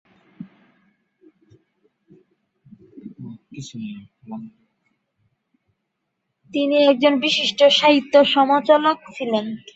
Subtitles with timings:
[6.51, 9.45] তিনি একজন বিশিষ্ট সাহিত্য-সমালোচক ছিলেন।